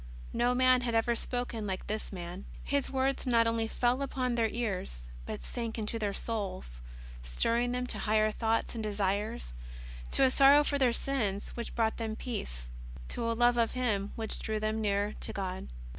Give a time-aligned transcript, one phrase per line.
[0.33, 2.45] No man had ever spoken like this Man.
[2.63, 6.81] His words not only fell upon their ears, but sank into their souls,
[7.21, 9.53] stirring them to higher thoughts and desires,
[10.09, 12.65] to a sorrow for their sins which brought them peace,
[13.09, 15.67] to a love of Him which drew them near to God.